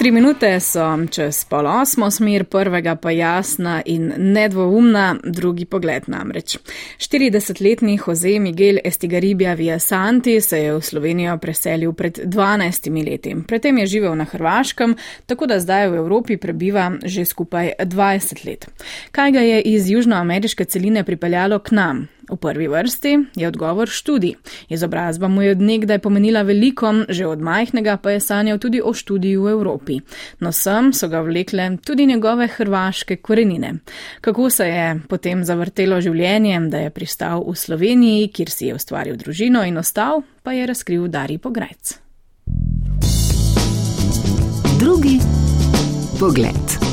[0.00, 0.80] Tri minute so
[1.12, 6.54] čez pol osmo, smer prvega pa jasna in nedvoumna, drugi pogled namreč.
[6.96, 13.34] 40-letni Jose Miguel Estigaribia Viasanti se je v Slovenijo preselil pred 12 leti.
[13.48, 18.70] Predtem je živel na Hrvaškem, tako da zdaj v Evropi prebiva že skupaj 20 let.
[19.12, 22.08] Kaj ga je iz južnoameriške celine pripeljalo k nam?
[22.30, 24.34] V prvi vrsti je odgovor študij.
[24.68, 29.42] Izobrazba mu je odnegdaj pomenila veliko, že od majhnega pa je sanjal tudi o študiju
[29.42, 30.00] v Evropi.
[30.40, 33.74] No sem so ga vlekle tudi njegove hrvaške korenine.
[34.20, 39.16] Kako se je potem zavrtelo življenje, da je pristal v Sloveniji, kjer si je ustvaril
[39.16, 41.98] družino in ostal, pa je razkril Dari Pograjc.
[44.80, 45.18] Drugi
[46.20, 46.89] pogled.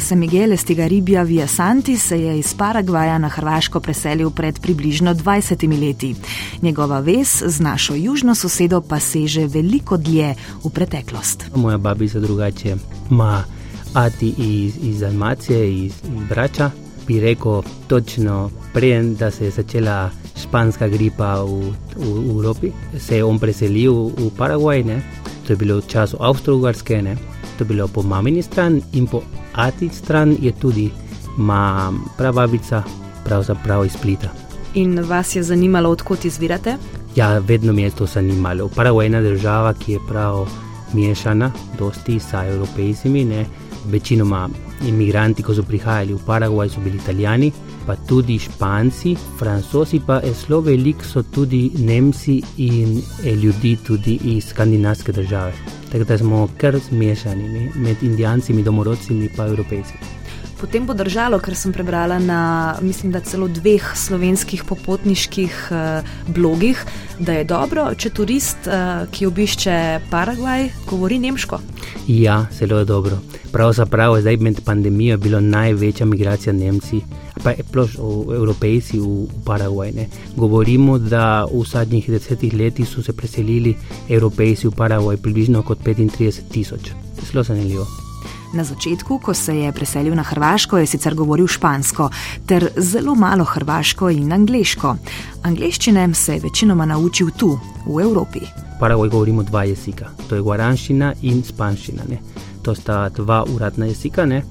[0.00, 6.14] Jose Miguel Estigaribia Viasanti se je iz Paragvaja na Hrvaško preselil pred približno 20 leti.
[6.62, 10.34] Njegova vez z našo južno sosedo pa seže veliko dlje
[10.64, 11.44] v preteklost.
[11.54, 12.76] Moja babica drugače
[13.10, 13.44] ima
[13.94, 15.92] ati iz, iz Almacije, iz,
[16.28, 16.70] Brača.
[17.06, 20.10] Bi rekel točno, preden da se je začela
[20.42, 25.02] španska gripa v, v, v Evropi, se je on preselil v Paragvaj, ne?
[25.46, 27.16] to je bilo v času Avstro-Ugarske,
[27.58, 29.22] to je bilo po mamini strani in po
[29.66, 30.90] ati stran je tudi
[31.36, 32.82] ma pravabica,
[33.24, 34.28] pravzaprav iz Splita.
[34.74, 36.76] In vas je zanimalo, odkot izvirate?
[37.16, 38.68] Ja, vedno mi je to zanimalo.
[38.68, 40.46] Prava je ena država, ki je prav
[40.92, 43.46] mešana, dosti sa evropejcimi, ne.
[43.90, 44.48] Večinoma
[44.88, 47.52] imigranti, ko so prihajali v Paragvaj, so bili italijani,
[47.90, 54.44] pa tudi španci, francozi, pa zelo veliko so tudi Nemci in eh, ljudi tudi iz
[54.44, 55.52] skandinavske države.
[55.92, 60.19] Tako da smo kar zmešani med indijanci, domorodci in evropejci.
[60.60, 62.40] Potem bo držalo, ker sem prebrala na,
[62.84, 66.82] mislim, da celo dveh slovenskih popotniških uh, blogih,
[67.18, 69.76] da je dobro, če turist, uh, ki obišče
[70.10, 71.62] Paragvaj, govori nemško.
[72.12, 73.22] Ja, zelo je dobro.
[73.52, 77.00] Pravzaprav je zdaj med pandemijo bila največja migracija Nemci,
[77.42, 77.96] pa ploš
[78.36, 79.96] Evropejci v, v Paragvaj.
[79.96, 80.06] Ne.
[80.36, 83.74] Govorimo, da v zadnjih desetih letih so se preselili
[84.08, 86.92] Evropejci v Paragvaj približno kot 35 tisoč.
[87.24, 88.09] Zelo zanimivo.
[88.52, 92.08] Na začetku, ko se je preselil na Hrvaško, je sicer govoril špansko,
[92.46, 94.96] ter zelo malo hrvaško in angliško.
[95.42, 98.40] Angliščine se je večinoma naučil tu, v Evropi.
[98.80, 102.02] Paragvaj govorimo dva jezika, to je guaranščina in spanščina.
[102.08, 102.18] Ne?
[102.62, 104.26] To sta dva uradna jezika.
[104.26, 104.42] Ne?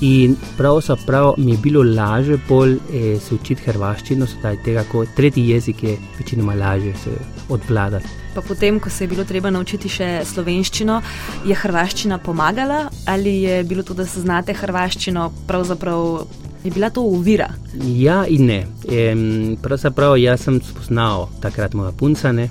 [0.00, 5.48] In pravzaprav mi je bilo lažje bolj eh, se učiti hrvaščino, zdaj tega, kot tretji
[5.48, 7.10] jezik je večinoma lažje se
[7.48, 8.08] odvladati.
[8.34, 11.00] Pa potem, ko se je bilo treba naučiti še slovenščino,
[11.44, 16.24] je hrvaščina pomagala ali je bilo to, da se znate hrvaščino, pravzaprav
[16.64, 17.50] je bila to uvira?
[17.84, 18.60] Ja in ne.
[18.88, 19.14] E,
[19.62, 22.32] pravzaprav jaz sem spoznal takrat moja punca.
[22.32, 22.50] Ne?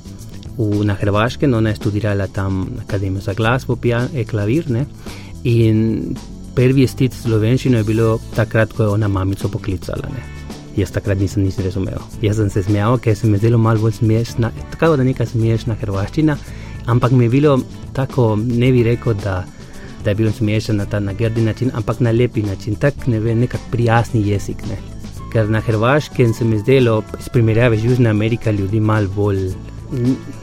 [0.57, 4.69] V, na Hrvaškem, ona je študirala tam na Akademiji za glasbo, pijan, e, klavir.
[4.69, 4.85] Ne?
[5.43, 6.17] In
[6.59, 10.09] prvi stik s slovenščino je bilo takrat, ko je ona mamico poklicala.
[10.11, 10.23] Ne.
[10.75, 12.01] Jaz takrat nisem nič razumel.
[12.23, 15.27] Jaz sem se smejal, ker se mi je zdelo malo bolj smešna, tako da neka
[15.27, 16.35] smešna hrvaščina,
[16.91, 17.55] ampak mi je bilo
[17.95, 19.37] tako, ne bi rekel, da,
[20.03, 23.39] da je bilo smešno na ta nagradi način, ampak na lepi način, tak ne vem,
[23.39, 24.67] nekak prijasni jezik.
[24.67, 24.83] Ne.
[25.31, 29.53] Ker na hrvaškem se mi je zdelo, s primerjave z Južne Amerike, ljudi malo bolj,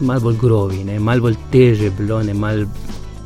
[0.00, 2.71] mal bolj grovi, malo bolj teže bilo, malo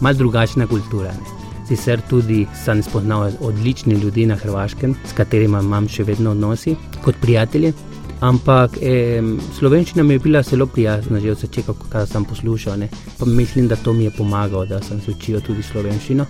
[0.01, 1.15] mal drugačna kultura.
[1.15, 1.40] Ne.
[1.71, 7.21] Sicer tudi sem spoznal odlične ljudi na Hrvaškem, s katerimi imam še vedno odnosi kot
[7.23, 7.71] prijatelji.
[8.27, 9.23] Ampak eh,
[9.55, 12.83] slovenščina mi je bila zelo prijazna, že od začetka, ko sem poslušal.
[13.27, 16.27] Mislim, da to mi je pomagalo, da sem se učil tudi slovenščino.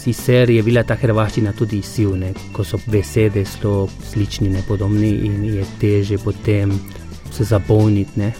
[0.00, 2.16] Sicer je bila ta hrvaščina tudi izziv,
[2.52, 6.72] ko so besede zelo slični, podobni in je teže potem
[7.30, 8.18] se zapolniti.
[8.18, 8.32] Ne.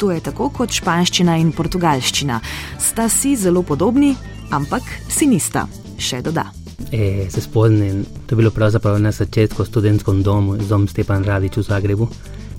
[0.00, 2.40] To je tako kot španščina in portugalščina.
[2.80, 4.14] Sta si zelo podobni,
[4.50, 5.66] ampak si nista,
[5.98, 6.50] še doda.
[6.92, 11.24] E, se spomnim, to je bilo pravzaprav na začetku v študentskem domu, z domom Stepan
[11.24, 12.06] Radič v Zagrebu.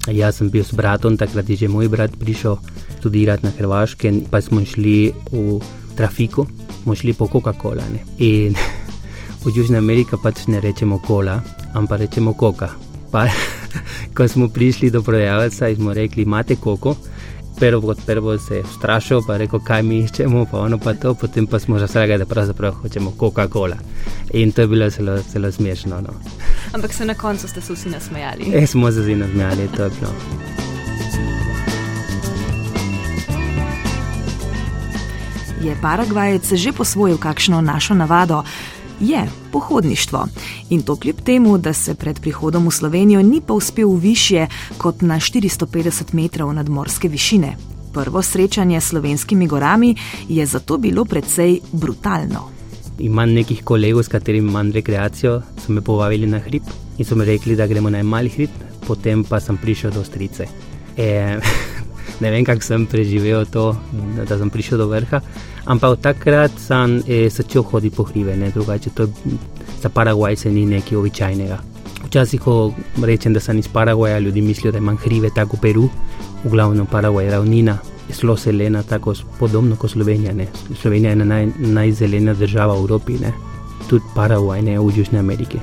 [0.07, 2.55] Jaz sem bil s bratom, takrat je že moj brat prišel
[2.99, 5.59] študirati na Hrvaške, pa smo šli v
[5.95, 6.47] trafiku,
[6.83, 7.83] smo šli po Coca-Cola.
[8.19, 8.55] In
[9.43, 11.43] v Južni Ameriki pač ne rečemo kola,
[11.75, 12.71] ampak rečemo koka.
[13.11, 13.27] Pa,
[14.15, 16.95] ko smo prišli do prodajalca, smo rekli: Imate koko?
[17.59, 21.13] Prvo kot prvo se je strašil, pa rekel, kaj mi iščemo, pa ono pa to,
[21.13, 23.77] potem pa smo že vsega, da pravzaprav hočemo Coca-Cola.
[24.33, 26.01] In to je bilo zelo, zelo smešno.
[26.01, 26.13] No.
[26.73, 28.51] Ampak se na koncu ste se vsi nasmejali.
[28.53, 30.13] E, smo se vsi nasmejali, to je bilo.
[35.61, 38.43] Je Paragvajec že posvojil kakšno našo navado?
[38.99, 40.27] Je pohodništvo.
[40.69, 44.47] In to kljub temu, da se pred prihodom v Slovenijo ni pa uspel više
[44.77, 47.57] kot na 450 metrov nadmorske višine.
[47.93, 49.95] Prvo srečanje s slovenskimi gorami
[50.29, 52.49] je zato bilo precej brutalno.
[52.99, 56.63] Imam nekih kolegov, s katerimi imam rekreacijo, so me povabili na hrib
[56.97, 58.49] in so mi rekli, da gremo na en mali hrib,
[58.87, 60.47] potem pa sem prišel do strice.
[60.97, 61.37] E,
[62.19, 63.75] ne vem, kako sem preživel to,
[64.27, 65.21] da sem prišel do vrha,
[65.65, 68.89] ampak takrat sem e, začel hoditi po hribe, ne drugače.
[68.95, 69.07] To
[69.81, 71.59] za Paragvajce ni nekaj običajnega.
[72.07, 72.73] Včasih, ko
[73.03, 75.89] rečem, da sem iz Paragvaja, ljudi mislijo, da imam hribe tako Peru,
[76.43, 77.77] v glavnem Paragvaj je ravnina.
[78.07, 80.33] Zelo zelena, tako podobno kot Slovenija.
[80.33, 80.47] Ne.
[80.81, 83.33] Slovenija je naj, najzelena država v Evropi, ne.
[83.89, 85.59] tudi Paragvaj ne v Južni Ameriki.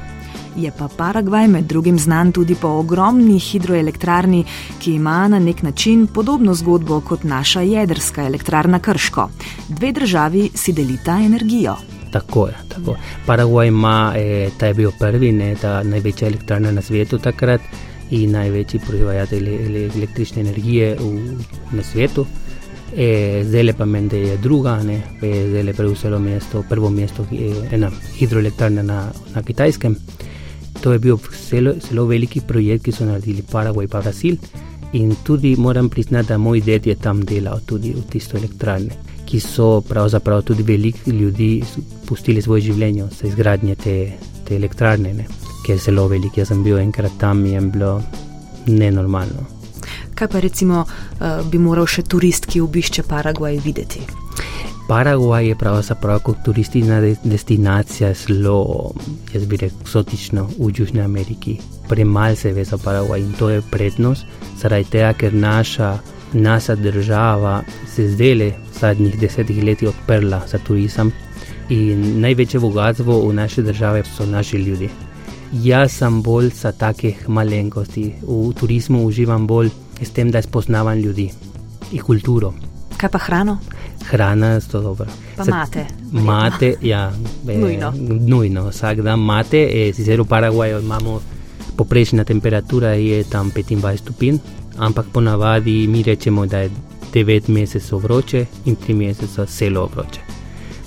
[0.57, 4.45] Je pa Paragvaj med drugim znan tudi po ogromni hidroelektrarni,
[4.79, 9.29] ki ima na nek način podobno zgodbo kot naša jedrska elektrarna Krško.
[9.69, 11.77] Dve državi si delita energijo.
[12.13, 12.55] Tako je.
[12.69, 12.97] Tako.
[13.27, 17.61] Paragvaj ima, eh, ta je bil prvi, ne, ta največja elektrarna na svetu takrat
[18.11, 19.33] in največji proizvajalec
[19.97, 21.37] električne energije v,
[21.73, 22.27] na svetu.
[22.97, 27.25] E, zdaj pa meni, da je druga, ne, e, zdaj je prevzelo mesto, prvo mesto,
[27.31, 29.97] ki je ena hidroelektrarna na, na Kitajskem.
[30.85, 34.37] To je bil zelo, zelo veliki projekt, ki so naredili Paragvaj in Brasil.
[34.93, 38.93] In tudi moram priznati, da moj ded je tam delal, tudi v tisto elektrarne,
[39.25, 41.65] ki so pravzaprav tudi veliki ljudi
[42.07, 43.97] pustili svoje življenje za izgradnje te,
[44.45, 45.27] te elektrarne, ne,
[45.65, 46.37] ki je zelo velik.
[46.37, 47.95] Jaz sem bil enkrat tam in je bilo
[48.67, 49.49] nenormalno.
[50.15, 54.05] Kaj pa recimo uh, bi moral še turist, ki obišče Paragvaj, videti?
[54.89, 58.91] Paragvaj je pravzaprav kot turistična destinacija zelo,
[59.35, 61.57] jaz bi rekel, eksotična v Južni Ameriki.
[61.89, 64.25] Premalo se ve za Paragvaj in to je prednost,
[64.61, 65.99] zaradi tega, ker naša,
[66.33, 67.63] naša država
[67.95, 71.13] se zdaj le v zadnjih desetih letih odprla za turizem
[71.69, 74.91] in največje bogatstvo v naši državi so naši ljudje.
[75.53, 79.71] Jaz sem bolj za takih malenkosti, v turizmu uživam bolj
[80.01, 81.31] s tem, da spoznavam ljudi
[81.93, 82.53] in kulturo.
[82.97, 83.59] Kaj pa hrano?
[84.11, 85.07] Hrana je zelo dobra.
[85.37, 85.87] Pa mate.
[86.13, 87.13] Mate, ja,
[87.49, 87.93] e, nujno.
[88.21, 88.69] nujno.
[88.69, 91.21] Vsak dan mate, e, sicer v Paragvaju imamo
[91.77, 94.39] poprečna temperatura, je tam 25 stopinj,
[94.79, 96.71] ampak ponavadi mi rečemo, da je
[97.15, 100.21] 9 mesecev vroče in 3 mesece zelo vroče.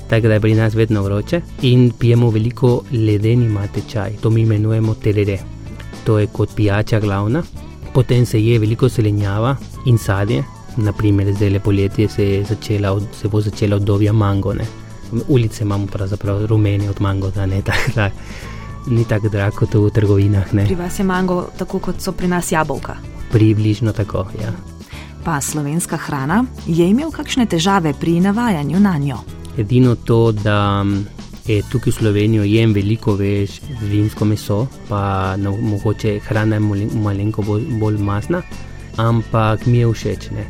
[0.09, 4.41] Tako da je pri nas vedno vroče in pijemo veliko ledeni mate čaj, to mi
[4.41, 5.37] imenujemo telere.
[6.03, 7.43] To je kot pijača glavna,
[7.93, 9.55] potem se je veliko selenjava
[9.85, 10.43] in sadje,
[10.77, 14.53] naprimer zdaj le poletje se, začela, se bo začela obdobje mango.
[14.53, 14.65] Ne.
[15.27, 17.91] Ulice imamo pravzaprav rumene od mango, da ne tako.
[17.95, 18.13] Tak,
[18.87, 20.53] ni tako drago kot v trgovinah.
[20.53, 20.65] Ne.
[20.65, 22.95] Pri vas je mango tako kot so pri nas jabolka.
[23.31, 24.53] Približno tako, ja.
[25.23, 29.17] Pa slovenska hrana je imel kakšne težave pri navajanju na njo?
[29.57, 30.85] Edino to, da
[31.47, 37.43] je tukaj v Sloveniji jem veliko več vinsko meso, pa no, mogoče hrana je malenko
[37.43, 38.41] bolj, bolj masna,
[38.97, 40.29] ampak mi je všeč.
[40.31, 40.45] Ne.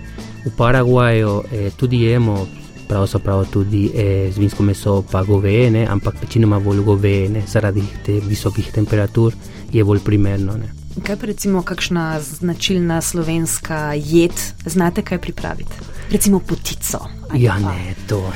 [0.46, 2.48] V Paragvaju eh, tudi jemo,
[2.88, 5.86] pravzaprav tudi eh, zvinsko meso, pa goveje, ne?
[5.90, 9.34] ampak večinoma bolj goveje, zaradi teh visokih temperatur
[9.72, 10.58] je bolj primerno.
[10.58, 10.72] Ne?
[11.04, 14.34] Kaj pa recimo kakšna značilna slovenska jed,
[14.66, 15.74] znate kaj pripraviti?
[16.12, 17.00] Recimo potico.
[17.36, 17.72] Ja, pa.
[17.72, 18.32] ne, to.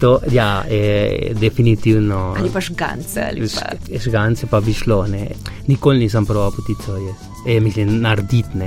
[0.00, 2.34] to ja, je definitivno.
[2.38, 3.20] Ali pa žgance.
[3.20, 3.98] Ali pa.
[3.98, 5.28] Žgance pa bi šlo, ne.
[5.66, 7.14] Nikoli nisem proval potico, je,
[7.54, 8.58] je mislim, narediti,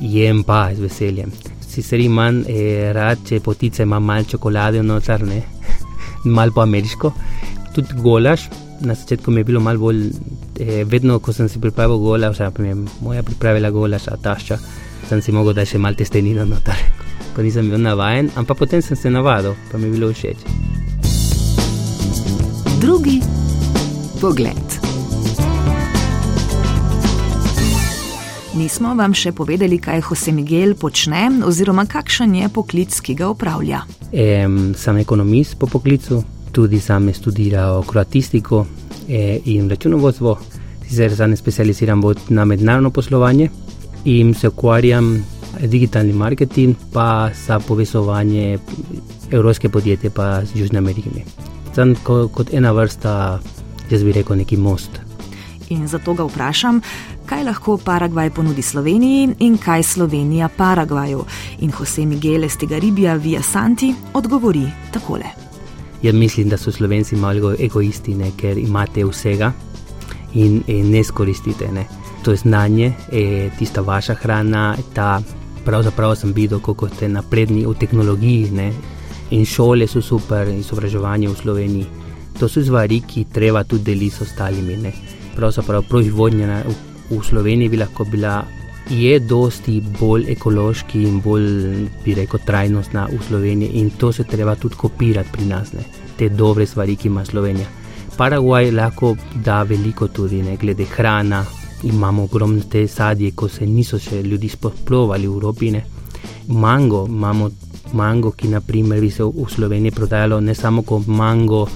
[0.00, 1.32] jem pa z veseljem
[1.78, 5.42] sicer imam eh, rad, če potice ima malo čokolade noter, ne,
[6.36, 7.12] malo po ameriško.
[7.74, 8.48] Tudi golaš,
[8.80, 10.08] na začetku mi je bilo malo bolj,
[10.58, 14.58] eh, vedno ko sem si pripravil golaš, mi je moja pripravila golaš, a tašča,
[15.08, 16.82] sem si mogel dati še malo testenino noter,
[17.36, 20.44] ko nisem bil navajen, ampak potem sem se navadil, pa mi je bilo všeč.
[22.82, 23.20] Drugi
[24.20, 24.77] pogled.
[28.58, 33.84] Nismo vam še povedali, kaj Jose Miguel počne, oziroma kakšen je poklic, ki ga upravlja.
[34.10, 34.24] E,
[34.74, 36.18] sem ekonomist po poklicu,
[36.50, 38.64] tudi sam študiral kroatistiko
[39.06, 40.34] e, in računovodstvo,
[40.88, 42.02] sicer sem specializiran
[42.34, 43.46] na mednarodno poslovanje
[44.10, 45.12] in se ukvarjam
[45.60, 48.58] z digitalnim marketingom, pa za povezovanje
[49.30, 51.22] evropske podjetje pa z Južne Amerike.
[51.78, 53.38] Sem kot ena vrsta,
[53.90, 54.98] jaz bi rekel, neki most.
[55.70, 56.80] In zato ga vprašam,
[57.28, 61.24] kaj lahko Paragvaj ponudi Sloveniji in kaj Slovenija Paragvaju.
[61.60, 65.24] In Jose Miguel Estigaribia Via Santi odgovori takole.
[66.02, 69.52] Jaz mislim, da so Slovenci malo egoisti, ne, ker imate vsega
[70.34, 71.68] in, in ne izkoristite.
[72.24, 75.20] To je znanje, je tista vaša hrana, ta
[75.64, 78.50] pravzaprav sem videl, kako ste napredni v tehnologiji.
[78.50, 78.72] Ne.
[79.30, 81.86] In šole so super, izobraževanje v Sloveniji.
[82.40, 84.92] To so stvari, ki treba tudi deliti s ostalimi.
[85.36, 86.62] Pravzaprav proizvodnja
[87.10, 88.44] v, Sloveniji bi lahko bila.
[88.88, 91.48] Je dosti bolj ekološki in bolj,
[92.04, 95.84] bi rekel, trajnostna v Sloveniji, in to se treba tudi kopirati pri nas, ne?
[96.16, 97.66] te dobre stvari, ki ima Slovenija.
[98.16, 99.12] Paragvaj lahko
[99.44, 101.44] da veliko tudi, ne glede hrana,
[101.82, 105.70] imamo ogromne te sadje, ko se niso še ljudi spoplovali v Evropi.
[105.70, 105.84] Ne?
[106.48, 107.50] Mango, imamo
[107.92, 111.68] mango, ki naprimer bi se v Sloveniji prodajalo ne samo kot mango,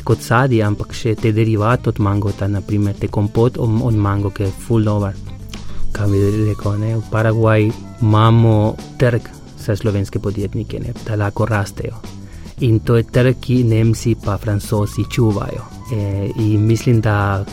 [0.00, 4.46] kot sadje, ampak še te derivate od mango, ta naprimer te kompot od mango, ki
[4.46, 5.16] je full over.
[5.92, 6.96] Kaj bi rekel, ne?
[6.96, 8.54] v Paragvaju imamo
[8.98, 9.28] trg
[9.60, 10.94] za slovenske podjetnike, ne?
[11.06, 12.00] da lahko rastejo.
[12.62, 15.66] In to je trg, ki Nemci pa Francozi čuvajo.
[15.92, 17.44] E, in mislim, da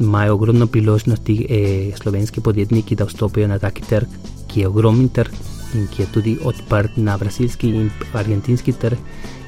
[0.00, 4.08] imajo ogromno priložnosti e, slovenski podjetniki, da vstopijo na taki trg,
[4.48, 5.32] ki je ogromen trg
[5.74, 8.98] in ki je tudi odprt na brazilski in argentinski trg.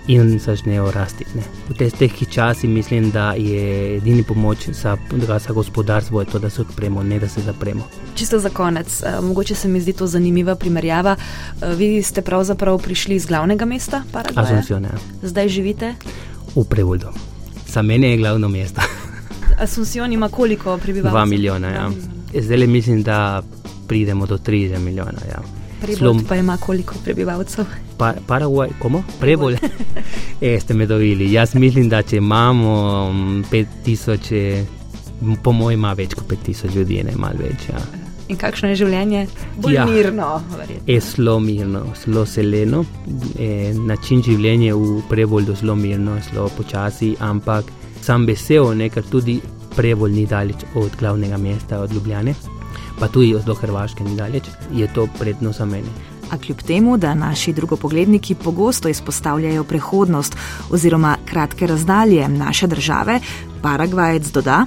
[0.07, 1.25] In začnejo rasti.
[1.35, 1.43] Ne.
[1.69, 4.97] V teh, teh časih mislim, da je edini pomoč za,
[5.39, 7.89] za gospodarstvo, to, da se odpremo, ne da se zapremo.
[8.15, 11.17] Čisto za konec, uh, mogoče se mi zdi to zanimiva primerjava.
[11.17, 14.03] Uh, vi ste pravzaprav prišli iz glavnega mesta,
[14.35, 14.87] Asuncion.
[15.23, 15.95] Zdaj živite
[16.57, 17.09] v Prevoldu.
[17.67, 18.81] Za mene je glavno mesto.
[19.65, 21.17] Asuncion ima koliko prebivalcev?
[21.17, 21.69] Dva milijona.
[21.69, 21.91] Ja.
[22.41, 23.43] Zdaj le mislim, da
[23.89, 25.21] pridemo do 30 milijona.
[25.29, 25.64] Ja.
[25.93, 26.25] Slom...
[26.29, 27.65] pa ima koliko prebivalcev?
[27.99, 29.03] Pa, Paraguay, komu?
[29.21, 29.57] Prebolj.
[30.41, 31.33] e, ste me dovili.
[31.33, 32.71] Jaz mislim, da če imamo
[33.51, 34.65] 5000,
[35.43, 37.69] po mojem, ima več kot 5000 ljudi, ne malo več.
[37.69, 37.83] Ja.
[38.29, 39.27] In kakšno je življenje?
[39.61, 39.85] Bolj ja.
[39.87, 40.29] mirno.
[40.87, 42.85] Je zelo mirno, zelo seleno.
[43.39, 47.69] E, način življenja v prebolju je zelo mirno, zelo počasi, ampak
[48.03, 49.41] sam vesel, ker tudi
[49.77, 52.35] prebolj ni daleč od glavnega mesta, od Ljubljane
[52.99, 55.89] pa tudi do Hrvaške ni daleč, je to prednost za meni.
[56.31, 60.37] A kljub temu, da naši drugopogledniki pogosto izpostavljajo prehodnost
[60.71, 63.21] oziroma kratke razdalje naše države,
[63.63, 64.67] Paragvajec doda: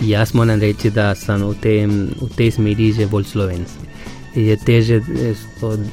[0.00, 3.84] Jaz moram reči, da sem v, tem, v tej smeri že bolj slovenski.
[4.34, 5.34] Je teže eh,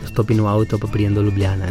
[0.06, 1.66] stopiti v avto, pa prijem do Ljubljana.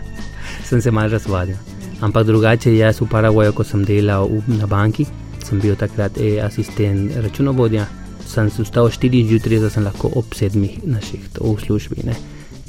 [0.68, 1.56] sem se malo razvadil.
[2.00, 5.06] Ampak drugače, jaz v Paragvaju, ko sem delal na banki,
[5.44, 7.86] sem bil takrat e asistent računovodja
[8.30, 12.06] sem se vstal 4 zjutraj, da sem lahko ob 7 na šihtu v službi.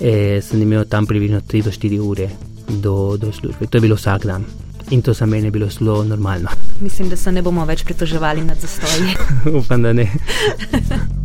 [0.02, 2.30] E, sem imel tam približno 3 do 4 ure
[2.68, 3.68] do, do službe.
[3.68, 4.46] To je bilo vsak dan.
[4.92, 6.50] In to za mene je bilo zelo normalno.
[6.82, 9.16] Mislim, da se ne bomo več pritoževali nad zastoji.
[9.60, 10.10] Upam, da ne.